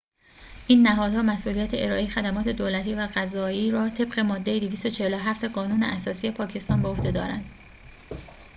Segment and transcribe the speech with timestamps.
[0.67, 6.81] این نهادها مسئولیت ارائه خدمات دولتی و قضایی را طبق ماده ۲۴۷ قانون اساسی پاکستان
[6.81, 7.51] به عهده دارند